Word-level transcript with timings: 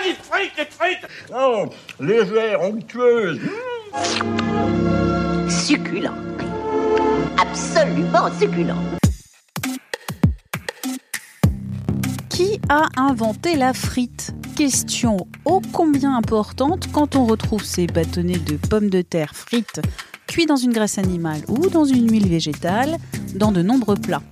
Ah, 0.00 0.06
les 0.06 0.14
frites, 0.14 0.52
les 0.56 0.64
frites 0.64 1.06
Oh, 1.34 1.66
légère, 1.98 2.62
onctueuse. 2.62 3.40
Succulent. 5.48 6.14
Absolument 7.38 8.30
succulent. 8.38 8.74
Qui 12.28 12.60
a 12.68 12.88
inventé 12.96 13.56
la 13.56 13.74
frite? 13.74 14.32
Question 14.56 15.16
ô 15.44 15.60
combien 15.72 16.16
importante 16.16 16.90
quand 16.92 17.16
on 17.16 17.26
retrouve 17.26 17.64
ces 17.64 17.86
bâtonnets 17.86 18.38
de 18.38 18.56
pommes 18.56 18.90
de 18.90 19.02
terre 19.02 19.34
frites 19.34 19.80
cuits 20.26 20.46
dans 20.46 20.56
une 20.56 20.72
graisse 20.72 20.98
animale 20.98 21.42
ou 21.48 21.68
dans 21.68 21.84
une 21.84 22.10
huile 22.10 22.28
végétale 22.28 22.96
dans 23.34 23.52
de 23.52 23.62
nombreux 23.62 23.96
plats. 23.96 24.22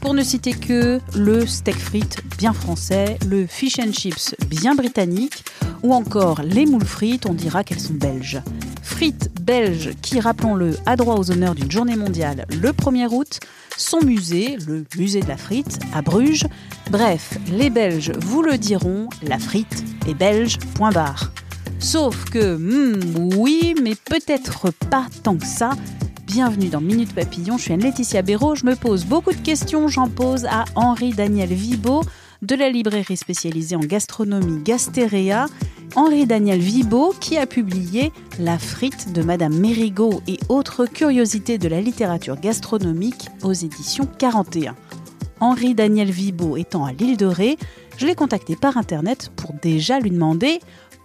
Pour 0.00 0.14
ne 0.14 0.22
citer 0.22 0.52
que 0.52 1.00
le 1.16 1.46
steak 1.46 1.76
frites 1.76 2.18
bien 2.38 2.52
français, 2.52 3.18
le 3.28 3.46
fish 3.46 3.78
and 3.78 3.92
chips 3.92 4.34
bien 4.48 4.74
britannique 4.74 5.44
ou 5.82 5.92
encore 5.92 6.42
les 6.42 6.66
moules 6.66 6.84
frites, 6.84 7.26
on 7.26 7.34
dira 7.34 7.64
qu'elles 7.64 7.80
sont 7.80 7.94
belges. 7.94 8.40
Frites 8.82 9.30
belges 9.40 9.90
qui, 10.00 10.20
rappelons-le, 10.20 10.76
a 10.86 10.96
droit 10.96 11.16
aux 11.16 11.30
honneurs 11.30 11.54
d'une 11.54 11.70
journée 11.70 11.96
mondiale 11.96 12.46
le 12.60 12.70
1er 12.70 13.08
août, 13.12 13.40
son 13.76 14.00
musée, 14.00 14.56
le 14.66 14.84
musée 14.96 15.20
de 15.20 15.28
la 15.28 15.36
frite, 15.36 15.78
à 15.94 16.02
Bruges. 16.02 16.46
Bref, 16.90 17.38
les 17.52 17.70
Belges 17.70 18.12
vous 18.18 18.42
le 18.42 18.58
diront, 18.58 19.08
la 19.22 19.38
frite 19.38 19.84
est 20.08 20.14
belge, 20.14 20.58
point 20.74 20.90
barre. 20.90 21.32
Sauf 21.78 22.24
que, 22.24 22.56
hmm, 22.56 23.34
oui, 23.36 23.74
mais 23.82 23.94
peut-être 23.94 24.72
pas 24.90 25.06
tant 25.22 25.36
que 25.36 25.46
ça. 25.46 25.70
Bienvenue 26.38 26.68
dans 26.68 26.80
Minute 26.80 27.16
Papillon, 27.16 27.58
je 27.58 27.64
suis 27.64 27.72
Anne-Laetitia 27.72 28.22
Béraud, 28.22 28.54
je 28.54 28.64
me 28.64 28.76
pose 28.76 29.04
beaucoup 29.04 29.32
de 29.32 29.40
questions, 29.40 29.88
j'en 29.88 30.08
pose 30.08 30.44
à 30.44 30.66
Henri-Daniel 30.76 31.52
Vibo 31.52 32.02
de 32.42 32.54
la 32.54 32.70
librairie 32.70 33.16
spécialisée 33.16 33.74
en 33.74 33.80
gastronomie 33.80 34.62
Gastéréa, 34.62 35.46
Henri-Daniel 35.96 36.60
Vibo 36.60 37.12
qui 37.20 37.38
a 37.38 37.46
publié 37.46 38.12
La 38.38 38.56
frite 38.56 39.12
de 39.12 39.20
Madame 39.22 39.52
Mérigot 39.52 40.22
et 40.28 40.38
autres 40.48 40.86
curiosités 40.86 41.58
de 41.58 41.66
la 41.66 41.80
littérature 41.80 42.38
gastronomique 42.38 43.26
aux 43.42 43.52
éditions 43.52 44.06
41. 44.06 44.76
Henri-Daniel 45.40 46.12
Vibo 46.12 46.56
étant 46.56 46.84
à 46.84 46.92
l'île 46.92 47.16
de 47.16 47.26
Ré, 47.26 47.58
je 47.96 48.06
l'ai 48.06 48.14
contacté 48.14 48.54
par 48.54 48.76
internet 48.76 49.32
pour 49.34 49.54
déjà 49.54 49.98
lui 49.98 50.12
demander 50.12 50.60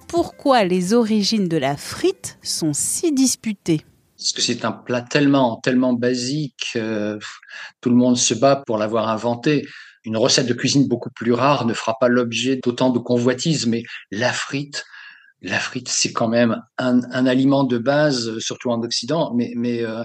pourquoi 0.07 0.63
les 0.63 0.93
origines 0.93 1.47
de 1.47 1.57
la 1.57 1.75
frite 1.75 2.37
sont 2.43 2.73
si 2.73 3.11
disputées. 3.11 3.83
Parce 4.23 4.31
que 4.31 4.41
c'est 4.41 4.63
un 4.63 4.71
plat 4.71 5.01
tellement, 5.01 5.59
tellement 5.61 5.91
basique, 5.91 6.69
euh, 6.77 7.19
tout 7.81 7.89
le 7.89 7.97
monde 7.97 8.15
se 8.17 8.33
bat 8.33 8.63
pour 8.65 8.77
l'avoir 8.77 9.09
inventé. 9.09 9.67
Une 10.05 10.15
recette 10.15 10.47
de 10.47 10.53
cuisine 10.53 10.87
beaucoup 10.87 11.09
plus 11.09 11.33
rare 11.33 11.65
ne 11.65 11.73
fera 11.73 11.97
pas 11.99 12.07
l'objet 12.07 12.57
d'autant 12.63 12.89
de 12.89 12.99
convoitises, 12.99 13.67
mais 13.67 13.83
la 14.11 14.31
frite, 14.31 14.85
la 15.41 15.59
frite, 15.59 15.89
c'est 15.89 16.13
quand 16.13 16.29
même 16.29 16.61
un, 16.77 17.01
un, 17.11 17.25
aliment 17.25 17.65
de 17.65 17.77
base, 17.77 18.39
surtout 18.39 18.69
en 18.69 18.81
Occident, 18.81 19.33
mais, 19.35 19.51
mais 19.57 19.83
euh, 19.83 20.03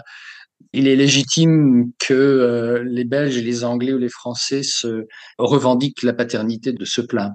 il 0.72 0.88
est 0.88 0.96
légitime 0.96 1.92
que 2.00 2.12
euh, 2.12 2.82
les 2.84 3.04
Belges 3.04 3.36
et 3.36 3.42
les 3.42 3.62
Anglais 3.62 3.92
ou 3.92 3.98
les 3.98 4.08
Français 4.08 4.64
se 4.64 5.06
revendiquent 5.38 6.02
la 6.02 6.12
paternité 6.12 6.72
de 6.72 6.84
ce 6.84 7.02
plat. 7.02 7.30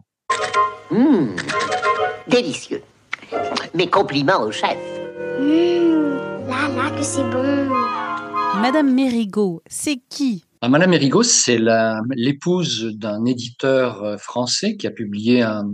Mmh, 0.92 1.34
délicieux. 2.28 2.82
Mes 3.74 3.90
compliments 3.90 4.42
au 4.42 4.52
chef. 4.52 4.78
Mmh, 5.40 6.23
là, 6.68 6.76
là, 6.76 6.90
que 6.92 7.04
c'est 7.04 7.30
bon. 7.30 7.70
Madame 8.62 8.94
Mérigot, 8.94 9.62
c'est 9.68 9.98
qui? 10.10 10.46
Madame 10.62 10.92
Mérigot, 10.92 11.24
c'est 11.24 11.60
l'épouse 12.16 12.86
d'un 12.96 13.26
éditeur 13.26 14.20
français 14.20 14.78
qui 14.78 14.88
a 14.88 14.92
publié 14.92 15.42
un, 15.42 15.74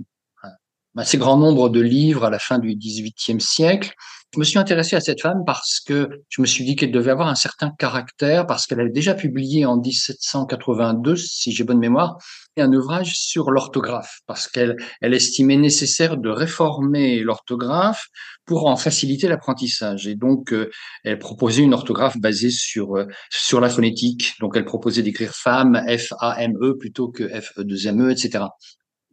assez 0.98 1.18
grand 1.18 1.38
nombre 1.38 1.70
de 1.70 1.82
livres 1.82 2.26
à 2.26 2.30
la 2.30 2.40
fin 2.40 2.60
du 2.60 2.76
XVIIIe 2.76 3.42
siècle. 3.42 3.94
Je 4.34 4.40
me 4.40 4.44
suis 4.44 4.60
intéressé 4.60 4.96
à 4.96 5.02
cette 5.02 5.22
femme 5.22 5.44
parce 5.46 5.80
que 5.80 6.08
je 6.30 6.42
me 6.42 6.46
suis 6.46 6.64
dit 6.64 6.76
qu'elle 6.76 6.92
devait 6.92 7.12
avoir 7.12 7.30
un 7.30 7.36
certain 7.36 7.72
caractère, 7.80 8.46
parce 8.46 8.68
qu'elle 8.68 8.80
avait 8.80 8.92
déjà 8.92 9.16
publié 9.16 9.66
en 9.66 9.78
1782, 9.78 11.16
si 11.16 11.52
j'ai 11.52 11.64
bonne 11.64 11.80
mémoire, 11.80 12.18
un 12.60 12.74
ouvrage 12.74 13.14
sur 13.16 13.52
l'orthographe, 13.52 14.20
parce 14.28 14.48
qu'elle 14.48 14.76
elle 15.02 15.14
estimait 15.14 15.58
nécessaire 15.58 16.18
de 16.18 16.30
réformer 16.30 17.22
l'orthographe 17.22 18.08
pour 18.46 18.68
en 18.68 18.76
faciliter 18.76 19.28
l'apprentissage. 19.28 20.08
Et 20.08 20.16
donc, 20.16 20.54
euh, 20.54 20.70
elle 21.04 21.20
proposait 21.20 21.64
une 21.64 21.74
orthographe 21.74 22.18
basée 22.18 22.52
sur 22.52 22.98
euh, 22.98 23.06
sur 23.30 23.62
la 23.62 23.70
phonétique. 23.70 24.34
Donc, 24.40 24.56
elle 24.58 24.66
proposait 24.66 25.04
d'écrire 25.04 25.34
femme, 25.34 25.82
F-A-M-E, 25.88 26.78
plutôt 26.78 27.10
que 27.10 27.24
F-E-2-M-E, 27.24 28.12
etc. 28.12 28.46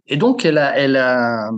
Et 0.06 0.16
donc, 0.16 0.44
elle 0.44 0.58
a, 0.58 0.76
elle 0.76 0.96
a 0.96 1.50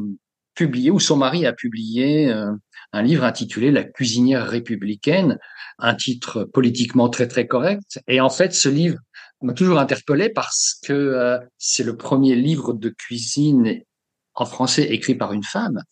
publié, 0.55 0.91
ou 0.91 0.99
son 0.99 1.17
mari 1.17 1.47
a 1.47 1.53
publié 1.53 2.29
euh, 2.31 2.51
un 2.93 3.03
livre 3.03 3.25
intitulé 3.25 3.71
La 3.71 3.85
cuisinière 3.85 4.47
républicaine, 4.47 5.39
un 5.79 5.95
titre 5.95 6.45
politiquement 6.45 7.09
très 7.09 7.29
très 7.29 7.47
correct. 7.47 8.01
Et 8.09 8.21
en 8.21 8.31
fait, 8.31 8.53
ce 8.55 8.69
livre 8.69 8.99
m'a 9.41 9.53
toujours 9.53 9.79
interpellé 9.79 10.31
parce 10.31 10.81
que 10.85 10.93
euh, 10.93 11.39
c'est 11.59 11.85
le 11.85 11.97
premier 11.97 12.35
livre 12.35 12.73
de 12.73 12.89
cuisine 12.89 13.83
en 14.35 14.47
français 14.47 14.83
écrit 14.83 15.15
par 15.15 15.33
une 15.33 15.45
femme. 15.45 15.83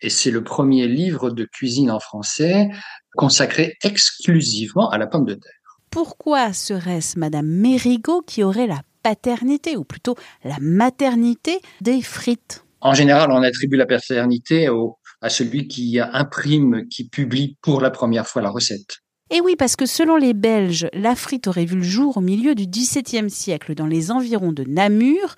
Et 0.00 0.10
c'est 0.10 0.30
le 0.30 0.44
premier 0.44 0.86
livre 0.86 1.30
de 1.30 1.44
cuisine 1.44 1.90
en 1.90 1.98
français 1.98 2.68
consacré 3.16 3.76
exclusivement 3.82 4.90
à 4.90 4.98
la 4.98 5.08
pomme 5.08 5.24
de 5.24 5.34
terre. 5.34 5.52
Pourquoi 5.90 6.52
serait-ce 6.52 7.18
Madame 7.18 7.46
Mérigot 7.46 8.22
qui 8.22 8.44
aurait 8.44 8.66
la 8.66 8.82
paternité, 9.02 9.76
ou 9.76 9.84
plutôt 9.84 10.14
la 10.44 10.56
maternité 10.60 11.60
des 11.80 12.02
frites 12.02 12.64
En 12.80 12.94
général, 12.94 13.30
on 13.30 13.42
attribue 13.42 13.76
la 13.76 13.86
paternité 13.86 14.68
au, 14.68 14.98
à 15.20 15.28
celui 15.28 15.68
qui 15.68 15.98
imprime, 16.00 16.86
qui 16.88 17.08
publie 17.08 17.56
pour 17.62 17.80
la 17.80 17.90
première 17.90 18.26
fois 18.26 18.42
la 18.42 18.50
recette. 18.50 18.98
Et 19.30 19.40
oui, 19.40 19.56
parce 19.56 19.76
que 19.76 19.84
selon 19.84 20.16
les 20.16 20.32
Belges, 20.32 20.88
la 20.94 21.14
frite 21.14 21.48
aurait 21.48 21.66
vu 21.66 21.76
le 21.76 21.82
jour 21.82 22.16
au 22.16 22.20
milieu 22.20 22.54
du 22.54 22.66
XVIIe 22.66 23.28
siècle 23.28 23.74
dans 23.74 23.86
les 23.86 24.10
environs 24.10 24.52
de 24.52 24.64
Namur, 24.64 25.34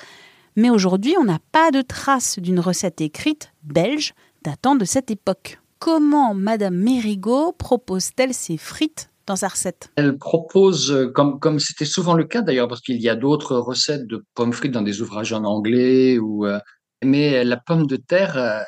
mais 0.55 0.71
aujourd'hui 0.71 1.17
on 1.19 1.25
n'a 1.25 1.41
pas 1.51 1.71
de 1.71 1.83
trace 1.83 2.39
d'une 2.39 2.61
recette 2.61 3.01
écrite 3.01 3.53
belge 3.63 4.15
datant 4.43 4.77
de 4.77 4.85
cette 4.85 5.11
époque. 5.11 5.59
Comment 5.81 6.35
Madame 6.35 6.77
Mérigot 6.77 7.53
propose-t-elle 7.53 8.35
ses 8.35 8.59
frites 8.59 9.10
sa 9.37 9.49
recette 9.49 9.91
Elle 9.97 10.19
propose, 10.19 11.11
comme 11.15 11.39
comme 11.39 11.59
c'était 11.59 11.85
souvent 11.85 12.15
le 12.15 12.25
cas 12.25 12.43
d'ailleurs, 12.43 12.69
parce 12.69 12.81
qu'il 12.81 13.01
y 13.01 13.09
a 13.09 13.17
d'autres 13.17 13.57
recettes 13.57 14.07
de 14.07 14.25
pommes 14.35 14.53
frites 14.53 14.73
dans 14.73 14.83
des 14.83 15.03
ouvrages 15.03 15.33
en 15.33 15.45
anglais, 15.45 16.19
ou, 16.19 16.47
euh, 16.47 16.59
mais 17.05 17.45
la 17.45 17.57
pomme 17.57 17.87
de 17.87 17.97
terre, 17.97 18.37
euh, 18.37 18.63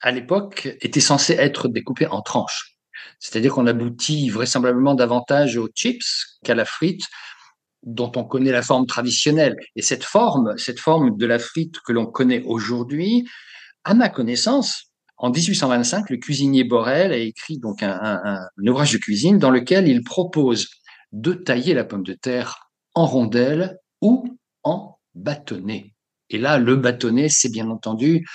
à 0.00 0.12
l'époque, 0.12 0.68
était 0.80 1.00
censée 1.00 1.34
être 1.34 1.68
découpée 1.68 2.06
en 2.06 2.22
tranches. 2.22 2.76
C'est-à-dire 3.18 3.54
qu'on 3.54 3.66
aboutit 3.66 4.28
vraisemblablement 4.28 4.94
davantage 4.94 5.56
aux 5.56 5.68
chips 5.74 6.38
qu'à 6.44 6.54
la 6.54 6.64
frite 6.64 7.02
dont 7.82 8.10
on 8.16 8.24
connaît 8.24 8.50
la 8.50 8.62
forme 8.62 8.86
traditionnelle. 8.86 9.56
Et 9.76 9.82
cette 9.82 10.04
forme, 10.04 10.58
cette 10.58 10.80
forme 10.80 11.16
de 11.16 11.26
la 11.26 11.38
frite 11.38 11.76
que 11.86 11.92
l'on 11.92 12.06
connaît 12.06 12.42
aujourd'hui, 12.44 13.26
à 13.84 13.94
ma 13.94 14.08
connaissance, 14.08 14.85
en 15.18 15.30
1825, 15.30 16.10
le 16.10 16.18
cuisinier 16.18 16.64
Borel 16.64 17.12
a 17.12 17.16
écrit 17.16 17.58
donc 17.58 17.82
un, 17.82 18.40
ouvrage 18.58 18.92
de 18.92 18.98
cuisine 18.98 19.38
dans 19.38 19.50
lequel 19.50 19.88
il 19.88 20.02
propose 20.02 20.68
de 21.12 21.32
tailler 21.32 21.74
la 21.74 21.84
pomme 21.84 22.02
de 22.02 22.12
terre 22.12 22.70
en 22.94 23.06
rondelles 23.06 23.78
ou 24.02 24.38
en 24.62 24.98
bâtonnets. 25.14 25.94
Et 26.28 26.38
là, 26.38 26.58
le 26.58 26.76
bâtonnet, 26.76 27.28
c'est 27.28 27.48
bien 27.48 27.70
entendu 27.70 28.26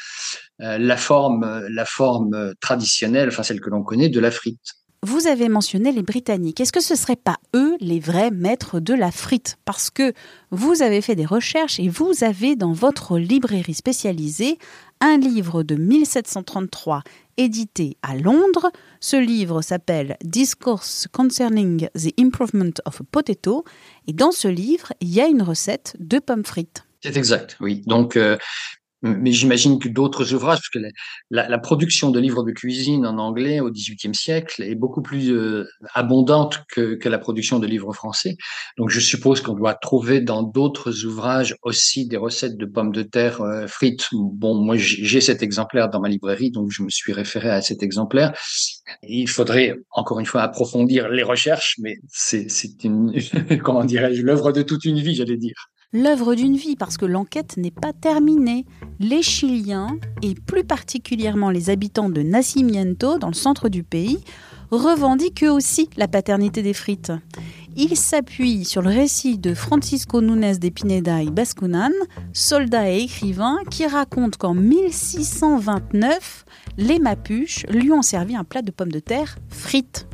euh, 0.61 0.77
la 0.77 0.97
forme, 0.97 1.67
la 1.69 1.85
forme 1.85 2.53
traditionnelle, 2.61 3.29
enfin 3.29 3.43
celle 3.43 3.59
que 3.59 3.69
l'on 3.69 3.83
connaît, 3.83 4.09
de 4.09 4.19
la 4.19 4.31
frite. 4.31 4.75
Vous 5.03 5.25
avez 5.25 5.49
mentionné 5.49 5.91
les 5.91 6.03
Britanniques. 6.03 6.61
Est-ce 6.61 6.71
que 6.71 6.79
ce 6.79 6.93
ne 6.93 6.97
seraient 6.97 7.15
pas 7.15 7.37
eux 7.55 7.75
les 7.79 7.99
vrais 7.99 8.29
maîtres 8.29 8.79
de 8.79 8.93
la 8.93 9.09
frite? 9.09 9.57
Parce 9.65 9.89
que 9.89 10.13
vous 10.51 10.83
avez 10.83 11.01
fait 11.01 11.15
des 11.15 11.25
recherches 11.25 11.79
et 11.79 11.89
vous 11.89 12.23
avez 12.23 12.55
dans 12.55 12.71
votre 12.71 13.17
librairie 13.17 13.73
spécialisée 13.73 14.59
un 15.01 15.17
livre 15.17 15.63
de 15.63 15.75
1733 15.75 17.03
édité 17.37 17.97
à 18.03 18.15
Londres. 18.15 18.71
Ce 18.99 19.17
livre 19.17 19.61
s'appelle 19.61 20.15
Discourse 20.23 21.07
Concerning 21.11 21.89
the 21.95 22.13
Improvement 22.19 22.73
of 22.85 23.01
a 23.01 23.03
Potato. 23.11 23.65
Et 24.07 24.13
dans 24.13 24.31
ce 24.31 24.47
livre, 24.47 24.93
il 25.01 25.09
y 25.09 25.19
a 25.19 25.27
une 25.27 25.41
recette 25.41 25.95
de 25.99 26.19
pommes 26.19 26.45
frites. 26.45 26.85
C'est 27.01 27.17
exact, 27.17 27.57
oui. 27.59 27.81
Donc, 27.87 28.15
euh, 28.15 28.37
mais 29.01 29.31
j'imagine 29.31 29.79
que 29.79 29.89
d'autres 29.89 30.33
ouvrages, 30.33 30.59
parce 30.59 30.69
que 30.69 30.79
la, 31.29 31.49
la, 31.49 31.57
production 31.57 32.11
de 32.11 32.19
livres 32.19 32.43
de 32.43 32.51
cuisine 32.51 33.05
en 33.05 33.17
anglais 33.17 33.59
au 33.59 33.71
XVIIIe 33.71 34.13
siècle 34.13 34.61
est 34.61 34.75
beaucoup 34.75 35.01
plus 35.01 35.31
euh, 35.31 35.65
abondante 35.93 36.59
que, 36.69 36.95
que, 36.95 37.09
la 37.09 37.17
production 37.17 37.59
de 37.59 37.65
livres 37.65 37.93
français. 37.93 38.35
Donc 38.77 38.89
je 38.89 38.99
suppose 38.99 39.41
qu'on 39.41 39.55
doit 39.55 39.73
trouver 39.73 40.21
dans 40.21 40.43
d'autres 40.43 41.05
ouvrages 41.05 41.55
aussi 41.63 42.07
des 42.07 42.17
recettes 42.17 42.57
de 42.57 42.65
pommes 42.65 42.91
de 42.91 43.01
terre 43.01 43.41
euh, 43.41 43.65
frites. 43.67 44.07
Bon, 44.13 44.55
moi 44.55 44.75
j'ai 44.77 45.21
cet 45.21 45.41
exemplaire 45.41 45.89
dans 45.89 45.99
ma 45.99 46.09
librairie, 46.09 46.51
donc 46.51 46.69
je 46.71 46.83
me 46.83 46.89
suis 46.89 47.13
référé 47.13 47.49
à 47.49 47.61
cet 47.61 47.81
exemplaire. 47.81 48.33
il 49.03 49.29
faudrait 49.29 49.75
encore 49.91 50.19
une 50.19 50.25
fois 50.25 50.41
approfondir 50.41 51.09
les 51.09 51.23
recherches, 51.23 51.75
mais 51.79 51.95
c'est 52.07 52.47
une 52.83 53.13
comment 53.63 53.83
dirais-je 53.83 54.21
l'œuvre 54.21 54.51
de 54.51 54.61
toute 54.61 54.85
une 54.85 54.99
vie, 54.99 55.15
j'allais 55.15 55.37
dire 55.37 55.71
l'œuvre 55.93 56.35
d'une 56.35 56.55
vie 56.55 56.75
parce 56.75 56.97
que 56.97 57.05
l'enquête 57.05 57.57
n'est 57.57 57.71
pas 57.71 57.93
terminée. 57.93 58.65
Les 58.99 59.21
Chiliens, 59.21 59.97
et 60.21 60.35
plus 60.35 60.63
particulièrement 60.63 61.49
les 61.49 61.69
habitants 61.69 62.09
de 62.09 62.21
Nacimiento, 62.21 63.17
dans 63.17 63.27
le 63.27 63.33
centre 63.33 63.69
du 63.69 63.83
pays, 63.83 64.19
revendiquent 64.71 65.43
eux 65.43 65.51
aussi 65.51 65.89
la 65.97 66.07
paternité 66.07 66.61
des 66.61 66.73
frites. 66.73 67.11
Ils 67.75 67.95
s'appuient 67.95 68.65
sur 68.65 68.81
le 68.81 68.89
récit 68.89 69.37
de 69.37 69.53
Francisco 69.53 70.21
Núñez 70.21 70.57
de 70.57 70.69
Pineda 70.69 71.21
y 71.23 71.29
Bascunan, 71.29 71.91
soldat 72.33 72.91
et 72.91 73.03
écrivain, 73.03 73.59
qui 73.69 73.85
raconte 73.85 74.37
qu'en 74.37 74.53
1629, 74.53 76.45
les 76.77 76.99
Mapuches 76.99 77.65
lui 77.69 77.91
ont 77.91 78.01
servi 78.01 78.35
un 78.35 78.43
plat 78.43 78.61
de 78.61 78.71
pommes 78.71 78.91
de 78.91 78.99
terre 78.99 79.37
frites. 79.49 80.07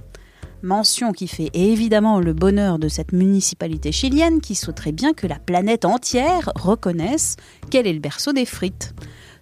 Mention 0.63 1.11
qui 1.11 1.27
fait 1.27 1.51
évidemment 1.53 2.19
le 2.19 2.33
bonheur 2.33 2.79
de 2.79 2.87
cette 2.87 3.11
municipalité 3.11 3.91
chilienne 3.91 4.41
qui 4.41 4.55
souhaiterait 4.55 4.91
bien 4.91 5.13
que 5.13 5.27
la 5.27 5.37
planète 5.37 5.85
entière 5.85 6.51
reconnaisse 6.55 7.35
qu'elle 7.69 7.85
est 7.85 7.93
le 7.93 7.99
berceau 7.99 8.33
des 8.33 8.45
frites. 8.45 8.95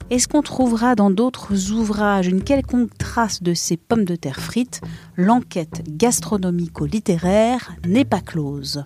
Est-ce 0.10 0.28
qu'on 0.28 0.42
trouvera 0.42 0.94
dans 0.94 1.10
d'autres 1.10 1.72
ouvrages 1.72 2.28
une 2.28 2.44
quelconque 2.44 2.96
trace 2.98 3.42
de 3.42 3.54
ces 3.54 3.78
pommes 3.78 4.04
de 4.04 4.18
terre 4.18 4.42
frites? 4.42 4.82
L'enquête 5.16 5.84
gastronomico-littéraire 5.90 7.72
n'est 7.88 8.06
pas 8.06 8.22
close. 8.22 8.84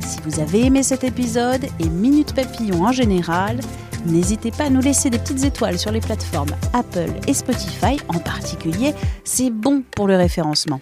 Si 0.00 0.18
vous 0.24 0.40
avez 0.40 0.64
aimé 0.64 0.82
cet 0.82 1.04
épisode 1.04 1.66
et 1.78 1.88
Minute 1.88 2.34
Papillon 2.34 2.86
en 2.86 2.92
général, 2.92 3.60
n'hésitez 4.06 4.50
pas 4.50 4.64
à 4.64 4.70
nous 4.70 4.80
laisser 4.80 5.10
des 5.10 5.18
petites 5.18 5.44
étoiles 5.44 5.78
sur 5.78 5.92
les 5.92 6.00
plateformes 6.00 6.56
Apple 6.72 7.12
et 7.28 7.34
Spotify 7.34 7.98
en 8.08 8.18
particulier, 8.18 8.94
c'est 9.22 9.50
bon 9.50 9.84
pour 9.94 10.08
le 10.08 10.16
référencement. 10.16 10.80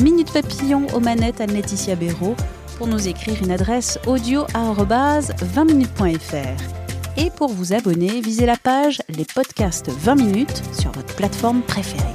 Minute 0.00 0.32
Papillon 0.32 0.86
aux 0.94 1.00
manettes 1.00 1.40
à 1.40 1.46
Laetitia 1.46 1.96
Béraud 1.96 2.36
pour 2.78 2.86
nous 2.86 3.08
écrire 3.08 3.42
une 3.42 3.50
adresse 3.50 3.98
audio 4.06 4.44
20minutes.fr. 4.54 7.18
Et 7.18 7.30
pour 7.30 7.52
vous 7.52 7.72
abonner, 7.72 8.20
visez 8.20 8.46
la 8.46 8.56
page 8.56 9.02
Les 9.08 9.24
podcasts 9.24 9.90
20 9.90 10.14
minutes 10.14 10.62
sur 10.72 10.92
votre 10.92 11.14
plateforme 11.14 11.62
préférée. 11.62 12.14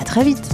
À 0.00 0.04
très 0.04 0.22
vite! 0.22 0.53